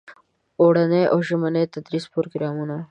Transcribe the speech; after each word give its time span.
اوړني 0.61 1.03
او 1.13 1.17
ژمني 1.27 1.63
تدریسي 1.73 2.07
پروګرامونه. 2.13 2.75